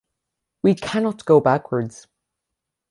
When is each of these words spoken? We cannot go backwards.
We 0.63 0.73
cannot 0.73 1.25
go 1.25 1.39
backwards. 1.39 2.07